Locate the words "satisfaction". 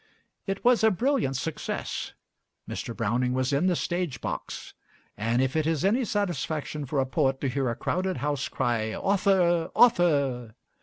6.05-6.87